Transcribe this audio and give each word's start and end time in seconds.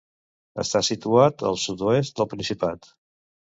Està 0.63 0.81
situat 0.87 1.47
al 1.51 1.61
sud-oest 1.67 2.19
del 2.21 2.33
Principat. 2.35 2.95